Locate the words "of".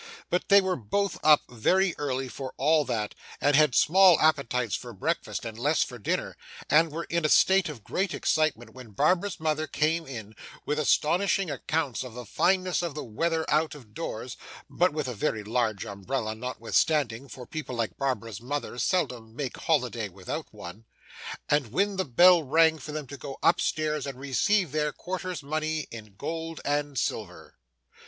7.69-7.83, 12.03-12.15, 12.81-12.95, 13.75-13.93